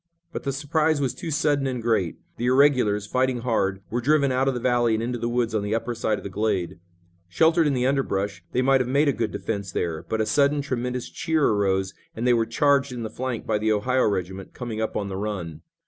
[0.33, 2.17] But the surprise was too sudden and great.
[2.37, 5.61] The irregulars, fighting hard, were driven out of the valley and into the woods on
[5.61, 6.79] the upper side of the glade.
[7.29, 10.63] Sheltered in the underbrush, they might have made a good defense there, but a sudden
[10.63, 14.81] tremendous cheer arose, and they were charged in the flank by the Ohio regiment, coming
[14.81, 15.61] up on the run.